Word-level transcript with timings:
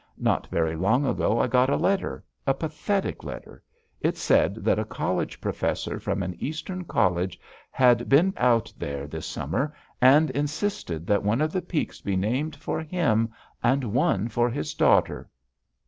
Not 0.17 0.47
very 0.47 0.75
long 0.75 1.05
ago 1.05 1.37
I 1.39 1.45
got 1.45 1.69
a 1.69 1.75
letter 1.75 2.23
a 2.47 2.55
pathetic 2.55 3.23
letter. 3.23 3.61
It 3.99 4.17
said 4.17 4.55
that 4.55 4.79
a 4.79 4.83
college 4.83 5.39
professor 5.39 5.99
from 5.99 6.23
an 6.23 6.35
Eastern 6.39 6.85
college 6.85 7.39
had 7.69 8.09
been 8.09 8.33
out 8.35 8.73
there 8.79 9.05
this 9.05 9.27
summer 9.27 9.75
and 10.01 10.31
insisted 10.31 11.05
that 11.05 11.21
one 11.21 11.39
of 11.39 11.51
the 11.51 11.61
peaks 11.61 12.01
be 12.01 12.15
named 12.15 12.55
for 12.55 12.81
him 12.81 13.29
and 13.61 13.93
one 13.93 14.27
for 14.27 14.49
his 14.49 14.73
daughter. 14.73 15.29